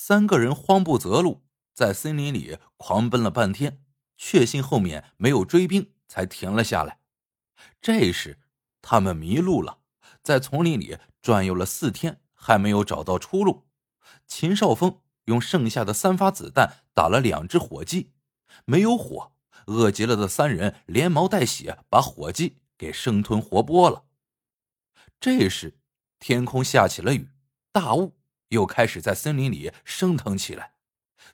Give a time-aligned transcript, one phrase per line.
[0.00, 1.42] 三个人慌不择路，
[1.74, 3.82] 在森林里狂奔了半天，
[4.16, 7.00] 确信后面没有追兵，才停了下来。
[7.80, 8.38] 这时，
[8.80, 9.80] 他们迷路了，
[10.22, 13.66] 在丛林里转悠了四天，还没有找到出路。
[14.24, 18.12] 秦少峰用剩下的三发子弹打了两只火鸡，
[18.66, 19.32] 没有火，
[19.66, 24.04] 饿极了的三人连毛带血把火鸡给生吞活剥了。
[25.18, 25.80] 这时，
[26.20, 27.28] 天空下起了雨，
[27.72, 28.16] 大雾
[28.48, 30.74] 又开始在森林里升腾起来。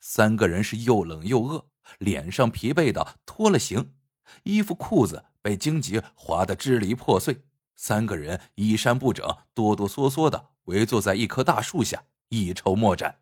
[0.01, 1.69] 三个人是又冷又饿，
[1.99, 3.95] 脸上疲惫的脱了形，
[4.43, 7.45] 衣服裤子被荆棘划得支离破碎。
[7.77, 13.21] 三个人衣衫不整，哆哆嗦嗦的围坐在一棵大树下，一筹莫展。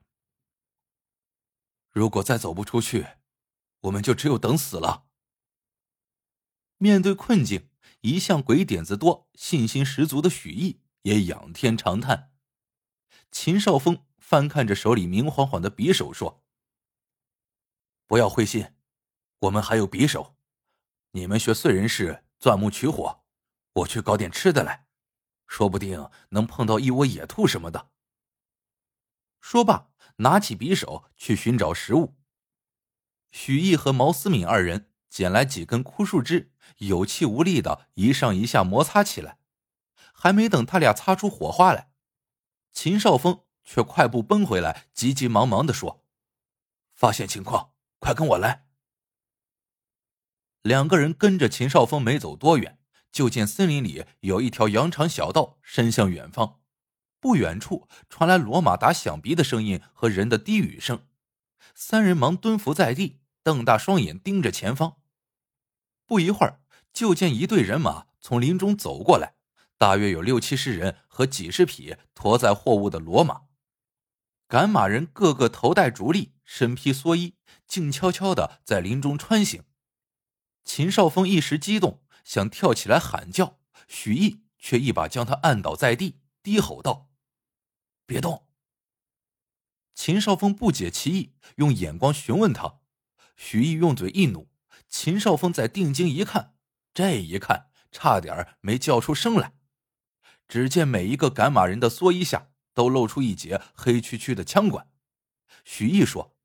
[1.90, 3.06] 如果再走不出去，
[3.80, 5.06] 我们就只有等死了。
[6.78, 7.68] 面对困境，
[8.00, 12.31] 一向鬼点子多、信心十足的许毅也仰天长叹。
[13.30, 16.44] 秦少峰翻看着手里明晃晃的匕首，说
[18.06, 18.74] ：“不要灰心，
[19.40, 20.36] 我们还有匕首。
[21.12, 23.20] 你们学燧人氏钻木取火。”
[23.76, 24.86] 我去搞点吃的来，
[25.46, 27.88] 说不定能碰到一窝野兔什么的。
[29.40, 32.14] 说罢，拿起匕首去寻找食物。
[33.30, 39.38] 许毅和毛思敏二人捡来几根枯树枝，有气无力的一上一下摩擦起来。
[40.12, 41.91] 还没等他俩擦出火花来，
[42.72, 46.04] 秦少峰却快步奔回来，急急忙忙的说
[46.94, 48.66] ：“发现情况，快跟我来。”
[50.62, 52.78] 两个人跟着秦少峰没走多远。
[53.12, 56.60] 就见森林里有一条羊肠小道伸向远方，
[57.20, 61.06] 不远处传来骡马打响鼻的声音和人的低语声。
[61.74, 64.96] 三人忙蹲伏在地，瞪大双眼盯着前方。
[66.06, 69.34] 不一会儿，就见一队人马从林中走过来，
[69.82, 73.46] 大约有六七十人和几十匹驮载货物的骡马。
[74.46, 77.34] 赶马人个个头戴竹笠，身披蓑衣，
[77.66, 79.64] 静悄悄的在林中穿行。
[80.62, 82.04] 秦少峰一时激动。
[82.22, 87.10] 想跳起来喊叫，许毅却一把将他按倒在地，低吼道
[88.06, 88.46] ：“别动！”
[89.96, 92.78] 秦少峰不解其意，用眼光询问他。
[93.34, 94.48] 许毅用嘴一努，
[94.88, 96.54] 秦少峰再定睛一看，
[96.94, 99.54] 这一看差点没叫出声来。
[100.52, 104.92] 只见每一个赶马人的蓑衣下都露出一截黑黢黢的枪管。
[105.64, 106.36] 许毅说：“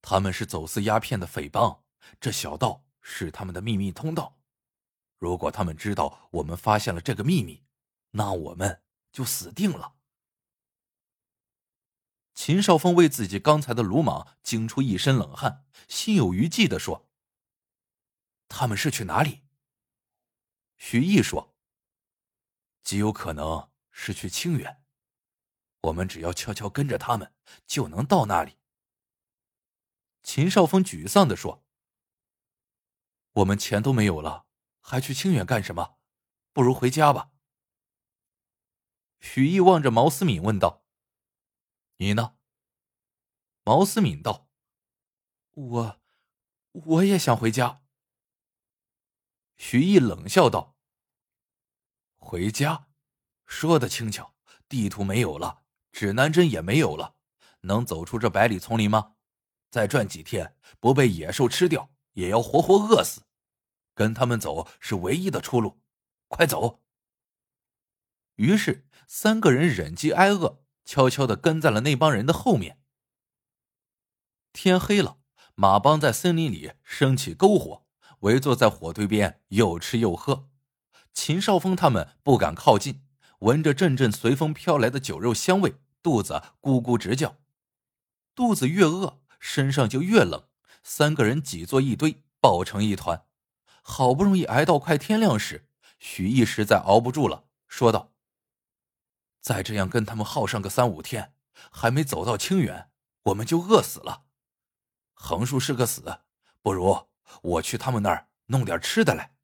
[0.00, 1.84] 他们是走私鸦片的匪帮，
[2.18, 4.40] 这小道是他们的秘密通道。”
[5.20, 7.64] 如果他们知道我们发现了这个秘密，
[8.12, 8.80] 那我们
[9.12, 9.96] 就死定了。
[12.34, 17.10] 秦少峰为自己刚才的鲁莽惊出一身冷汗，心有余悸的说
[18.48, 19.42] ：“他们是去哪里？”
[20.80, 21.54] 徐毅说
[22.82, 24.82] ：“极有可能是去清远，
[25.82, 27.34] 我们只要悄悄跟着他们，
[27.66, 28.58] 就能到那里。”
[30.22, 31.64] 秦少峰沮丧的说
[33.32, 34.46] ：“我们钱都没有了。”
[34.82, 35.98] 还去清远干什么？
[36.52, 37.30] 不如回家吧。
[39.20, 40.84] 许毅望着毛思敏问道
[41.98, 42.36] ：“你呢？”
[43.62, 44.48] 毛思敏道
[45.52, 46.00] ：“我，
[46.72, 47.82] 我也想回家。”
[49.58, 50.69] 许毅冷笑道
[52.20, 52.86] ：“回家？
[53.46, 54.34] 说的轻巧，
[54.68, 57.16] 地图没有了，指南针也没有了，
[57.62, 59.14] 能走出这百里丛林吗？
[59.70, 63.22] 再转几天，不被野兽吃掉，也要活活饿死。”
[63.94, 65.80] 跟他们走是唯一的出路，
[66.28, 66.82] 快走！
[68.36, 72.80] 于是三个人忍饥挨饿，悄悄的跟在了那帮人的后面。
[74.52, 75.18] 天黑了，
[75.54, 77.86] 马帮在森林里升起篝火，
[78.20, 80.49] 围坐在火堆边，又吃又喝。
[81.12, 83.02] 秦少峰他们不敢靠近，
[83.40, 87.36] 闻着阵阵随风飘来的酒肉香味，肚子咕咕直叫。
[88.34, 90.48] 肚子越饿，身上就越冷，
[90.82, 93.26] 三个人挤作一堆，抱成一团。
[93.82, 95.68] 好不容易挨到快天亮时，
[95.98, 98.12] 许毅实在熬不住了，说道
[99.40, 101.34] ：“再这样跟他们耗上个三五天，
[101.70, 102.90] 还没走到清远，
[103.24, 104.24] 我们就饿死了。
[105.12, 106.20] 横竖是个死，
[106.62, 107.08] 不如
[107.42, 109.34] 我去他们那儿弄点吃的来。”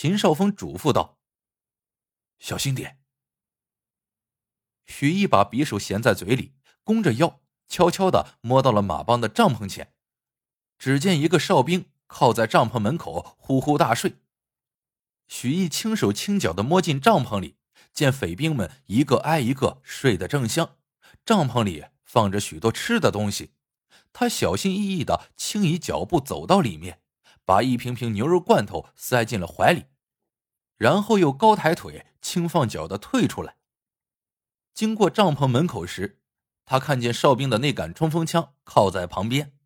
[0.00, 1.18] 秦少峰嘱咐道
[2.38, 3.00] ：“小心点。”
[4.86, 6.54] 许毅把匕首衔在嘴里，
[6.84, 9.92] 弓着腰，悄悄的摸到了马帮的帐篷前，
[10.78, 11.90] 只见一个哨兵。
[12.06, 14.20] 靠在帐篷门口呼呼大睡，
[15.26, 17.56] 许毅轻手轻脚的摸进帐篷里，
[17.92, 20.76] 见匪兵们一个挨一个睡得正香，
[21.26, 23.50] 帐篷里放着许多吃的东西，
[24.12, 27.02] 他小心翼翼的轻移脚步走到里面，
[27.48, 29.86] 把一瓶瓶牛肉罐头塞进了怀里，
[30.76, 33.56] 然后又高抬腿轻放脚的退出来。
[34.74, 36.20] 经过帐篷门口时，
[36.66, 39.56] 他看见哨兵的那杆冲锋枪靠在旁边，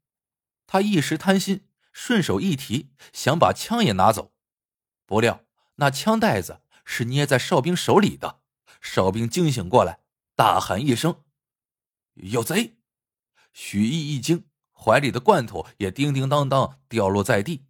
[0.69, 4.32] 他一时贪心，顺手一提，想把枪也拿走，
[5.05, 5.44] 不料
[5.75, 8.43] 那枪袋子是捏在哨兵手里的。
[8.81, 9.99] 哨兵惊醒过来，
[10.37, 11.25] 大喊一声
[12.14, 12.76] ：“有贼！”
[13.52, 17.67] 许毅一惊，怀里的罐头也叮叮当当掉落在地。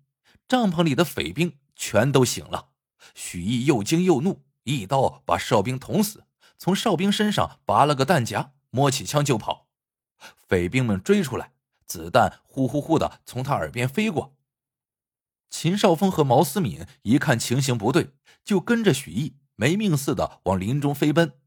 [0.48, 2.70] 帐篷里的匪兵全都醒了。
[3.14, 6.24] 许毅又惊又怒，一刀把哨兵捅死，
[6.56, 8.52] 从哨兵身上拔了个弹夹。
[8.74, 9.68] 摸起枪就跑，
[10.48, 11.52] 匪兵们追出来，
[11.84, 14.34] 子弹呼呼呼的从他耳边飞过。
[15.50, 21.38] 秦少峰和毛思敏一看情形不对，就跟着许毅没命似的往林中飞奔。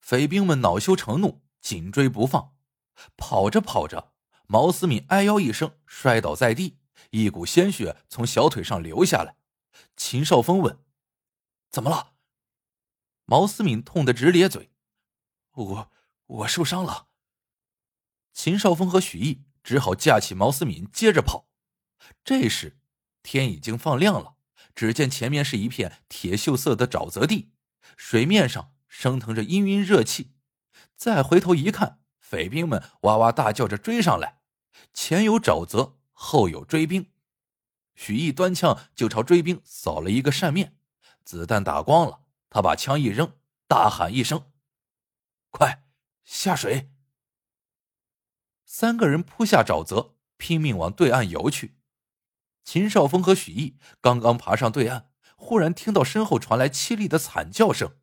[0.00, 2.54] 匪兵们恼羞成怒，紧追不放。
[3.18, 4.14] 跑着跑着，
[4.46, 6.78] 毛思敏哎呦一声摔倒在地，
[7.10, 9.36] 一股鲜血从小腿上流下来。
[9.96, 10.78] 秦少峰问
[11.70, 12.12] ：“怎么了？”
[13.24, 14.70] 毛思敏痛得直咧嘴
[15.52, 15.92] ：“我……”
[16.30, 17.08] 我受伤了。
[18.32, 21.48] 秦少峰和许毅只好架起毛思敏接着跑。
[22.22, 22.78] 这时
[23.24, 24.36] 天已经放亮了，
[24.72, 27.50] 只见前面是一片铁锈色的沼泽地，
[27.96, 30.36] 水面上升腾着氤氲热气。
[30.94, 34.40] 再回头一看，匪兵们哇哇大叫着追上来，
[34.94, 37.10] 前有沼泽，后有追兵。
[37.94, 40.76] 许毅端枪就朝追兵扫了一个扇面，
[41.24, 44.52] 子弹打光了，他把枪一扔，大喊一声
[45.48, 45.86] ：“快！”
[46.22, 46.92] 下水！
[48.66, 51.78] 三个人扑下沼泽，拼命往对岸游去。
[52.64, 57.96] 秦少峰和许毅刚刚爬上对岸，忽然听到身后传来凄厉的惨叫声。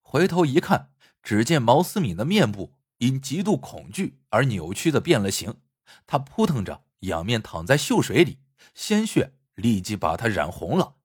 [0.00, 5.60] 回头一看，只见毛思敏的面部因极度恐惧而扭曲的变了形，
[6.06, 8.38] 他扑腾着仰面躺在秀水里，
[8.74, 10.96] 鲜血立即把他染红了。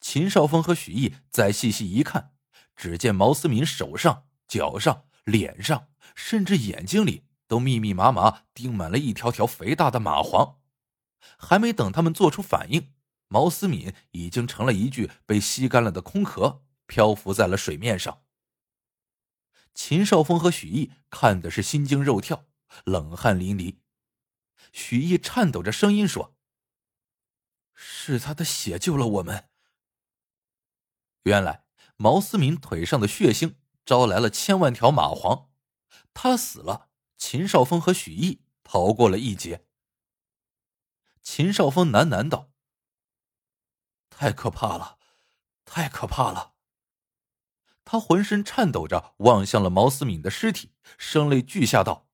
[0.00, 2.32] 秦少峰和许毅再细细一看，
[2.76, 4.24] 只见毛思敏手上。
[4.48, 10.58] 脚上、脸上，甚至眼睛里，都密密麻麻钉满了一条条肥大的蚂蟥。
[11.36, 12.92] 还没等他们做出反应，
[13.26, 18.22] 毛思敏已经成了一具被吸干了的空壳，漂浮在了水面上。
[19.74, 22.44] 秦少峰和许毅看的是心惊肉跳，
[22.84, 23.78] 冷汗淋漓。
[24.76, 26.36] 许毅颤抖着声音说
[27.72, 29.48] ：“是他的血救了我们。”
[31.24, 31.64] 原来
[31.96, 33.56] 毛思敏腿上的血腥。
[33.86, 35.50] 招来了千万条蚂蟥，
[36.12, 39.68] 他死了，秦少峰和许毅逃过了一劫。
[41.22, 42.50] 秦少峰喃喃道
[44.10, 44.98] ：“太可怕了，
[45.64, 46.56] 太可怕了。”
[47.86, 52.08] 他浑身颤抖着望向了毛思敏的尸体，声泪俱下道：“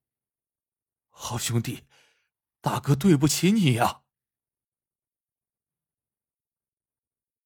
[1.09, 1.87] 好兄弟，
[2.63, 4.02] 大哥对不起你呀。”